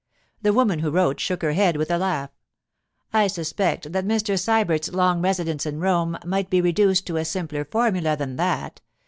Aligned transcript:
The 0.41 0.51
woman 0.51 0.79
who 0.79 0.89
wrote 0.89 1.19
shook 1.19 1.43
her 1.43 1.51
head, 1.51 1.77
with 1.77 1.91
a 1.91 1.99
laugh. 1.99 2.31
'I 3.13 3.27
suspect 3.27 3.91
that 3.91 4.03
Mr. 4.03 4.35
Sybert's 4.35 4.91
long 4.91 5.21
residence 5.21 5.63
in 5.63 5.79
Rome 5.79 6.17
might 6.25 6.49
be 6.49 6.59
reduced 6.59 7.05
to 7.05 7.17
a 7.17 7.23
simpler 7.23 7.63
formula 7.65 8.17
than 8.17 8.35
that. 8.37 8.81